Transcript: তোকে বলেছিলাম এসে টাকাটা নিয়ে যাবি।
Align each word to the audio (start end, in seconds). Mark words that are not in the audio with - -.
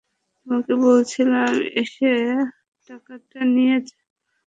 তোকে 0.47 0.73
বলেছিলাম 0.83 1.51
এসে 1.81 2.11
টাকাটা 2.89 3.39
নিয়ে 3.55 3.77
যাবি। 3.79 4.03